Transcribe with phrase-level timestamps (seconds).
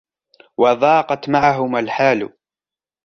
[0.57, 2.29] وَضَاقَتْ مَعَهُمَا الْحَالُ